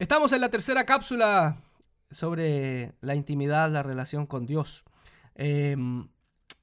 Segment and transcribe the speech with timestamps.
[0.00, 1.62] Estamos en la tercera cápsula
[2.10, 4.82] sobre la intimidad, la relación con Dios.
[5.36, 6.08] Em,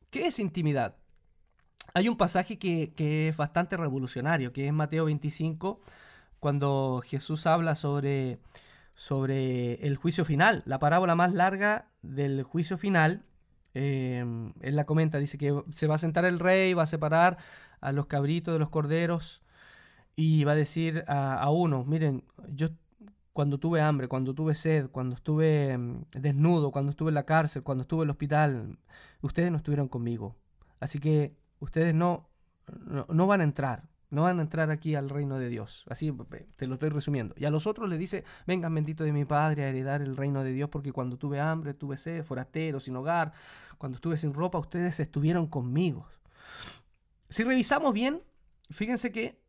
[0.10, 0.98] ¿Qué es intimidad?
[1.94, 5.80] Hay un pasaje que, es bastante revolucionario, que es Mateo 25,
[6.42, 8.40] cuando Jesús habla sobre,
[8.96, 13.24] sobre el juicio final, la parábola más larga del juicio final.
[13.74, 17.38] Em, él la comenta, dice que se va a sentar el rey, va a separar
[17.80, 19.42] a los cabritos de los corderos
[20.18, 22.68] y va a decir a, a uno, miren, yo
[23.34, 27.64] cuando tuve hambre, cuando tuve sed, cuando estuve mm, desnudo, cuando estuve en la cárcel,
[27.64, 28.78] cuando estuve en el hospital,
[29.22, 30.36] ustedes no estuvieron conmigo.
[30.80, 32.30] Así que ustedes no,
[33.08, 35.86] no, van a entrar, no van a entrar aquí al reino de Dios.
[35.90, 36.12] Así
[36.56, 37.36] te lo estoy resumiendo.
[37.38, 40.44] Y a los otros les dice, vengan bendito de mi Padre a heredar el reino
[40.44, 43.32] de Dios, porque cuando tuve hambre, tuve sed, forastero, sin hogar,
[43.78, 46.08] cuando estuve sin ropa, ustedes estuvieron conmigo.
[47.30, 48.22] Si revisamos bien,
[48.70, 49.40] fíjense que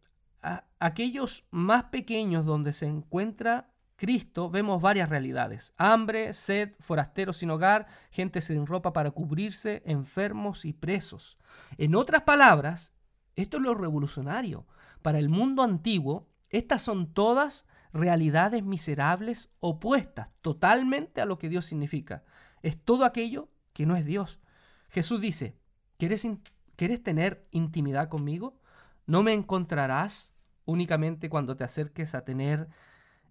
[0.79, 3.72] aquellos más pequeños donde se encuentra
[4.03, 5.75] Cristo vemos varias realidades.
[5.77, 11.39] Hambre, sed, forasteros sin hogar, gente sin ropa para cubrirse, enfermos y presos.
[11.79, 12.93] En otras palabras,
[13.37, 14.67] esto es lo revolucionario.
[15.03, 21.67] Para el mundo antiguo, estas son todas realidades miserables opuestas totalmente a lo que Dios
[21.67, 22.25] significa.
[22.63, 24.41] Es todo aquello que no es Dios.
[24.89, 25.57] Jesús dice,
[25.97, 26.27] ¿quieres,
[26.75, 28.59] ¿quieres tener intimidad conmigo?
[29.07, 32.69] No me encontrarás únicamente cuando te acerques a tener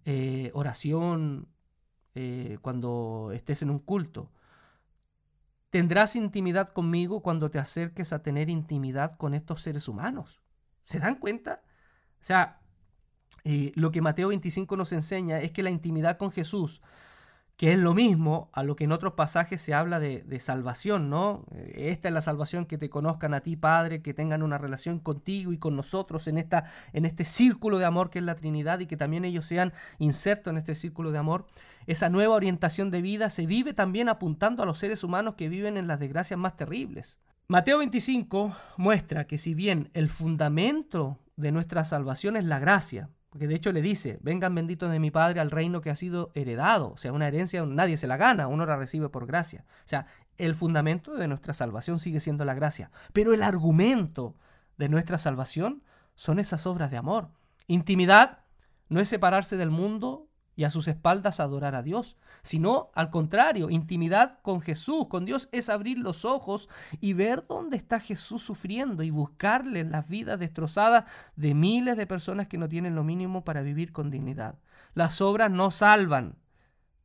[0.06, 1.48] eh, oración,
[2.14, 4.32] eh, cuando estés en un culto.
[5.70, 10.42] Tendrás intimidad conmigo cuando te acerques a tener intimidad con estos seres humanos.
[10.84, 11.62] ¿Se dan cuenta?
[12.20, 12.60] O sea,
[13.46, 16.82] eh, lo que Mateo 25 nos enseña es que la intimidad con Jesús
[17.62, 21.46] que es lo mismo a lo que en otros pasajes se habla de, salvación, ¿no?
[21.76, 25.54] Esta es la salvación, que te conozcan a ti, Padre, que tengan una relación contigo
[25.54, 28.88] y con nosotros en, esta, en este círculo de amor que es la Trinidad y
[28.88, 31.46] que también ellos sean insertos en este círculo de amor.
[31.86, 35.78] Esa nueva orientación de vida se vive también apuntando a los seres humanos que viven
[35.78, 37.20] en las desgracias más terribles.
[37.48, 43.48] Mateo 25 muestra que si bien el fundamento de nuestra salvación es la gracia, porque
[43.48, 46.92] de hecho le dice, vengan benditos de mi Padre al reino que ha sido heredado.
[46.92, 49.64] O sea, una herencia nadie se la gana, uno la recibe por gracia.
[49.86, 50.06] O sea,
[50.38, 52.92] el fundamento de nuestra salvación sigue siendo la gracia.
[53.14, 54.36] Pero el argumento
[54.78, 55.82] de nuestra salvación
[56.14, 57.30] son esas obras de amor.
[57.68, 58.40] Intimidad
[58.90, 60.28] no es separarse del mundo
[60.62, 65.50] y a sus espaldas adorar a Dios, sino al contrario, intimidad con Jesús, con Dios
[65.52, 71.06] es abrir los ojos y ver dónde está Jesús sufriendo y buscarle las vidas destrozadas
[71.36, 74.60] de miles de personas que no tienen lo mínimo para vivir con dignidad.
[74.94, 76.38] Las obras no salvan,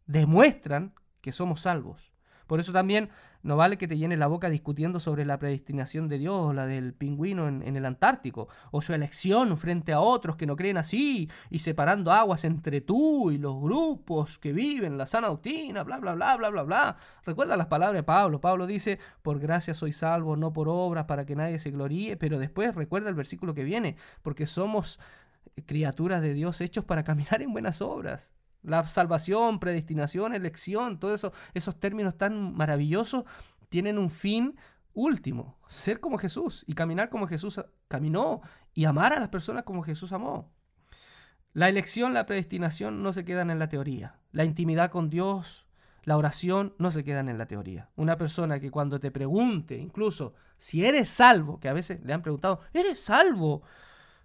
[0.05, 2.13] demuestran que somos salvos.
[2.47, 3.09] Por eso también
[3.43, 6.67] no vale que te llenes la boca discutiendo sobre la predestinación de Dios o la
[6.67, 11.31] del pingüino en, el Antártico, o su elección frente a otros que no creen así,
[11.51, 16.15] y separando aguas entre tú y los grupos que viven la sana doctrina, bla, bla,
[16.15, 16.97] bla, bla, bla, bla.
[17.25, 18.41] Recuerda las palabras de Pablo.
[18.41, 22.39] Pablo dice, por gracia soy salvo, no por obras, para que nadie se gloríe, pero
[22.39, 24.99] después recuerda el versículo que viene, porque somos
[25.67, 28.33] criaturas de Dios hechos para caminar en buenas obras.
[28.67, 33.25] La salvación, predestinación, elección, todos eso, esos términos tan maravillosos
[33.69, 34.57] tienen un fin
[34.93, 38.41] último, ser como Jesús y caminar como Jesús caminó
[38.75, 40.51] y amar a las personas como Jesús amó.
[41.53, 44.19] La elección, la predestinación no se quedan en la teoría.
[44.33, 45.67] La intimidad con Dios,
[46.03, 47.91] la oración no se quedan en la teoría.
[47.97, 52.23] Una persona que cuando te pregunte, incluso si eres salvo, que a veces le han
[52.23, 53.63] preguntado, ¿eres salvo?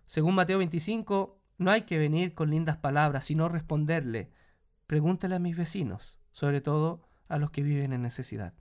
[0.06, 4.32] Según Mateo 25, no hay que venir con lindas palabras, sino responderle,
[4.88, 8.56] pregúntale a mis vecinos, sobre todo a los que viven en necesidad.